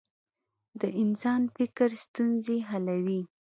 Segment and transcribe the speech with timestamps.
[0.79, 3.21] د انسان فکر ستونزې حلوي.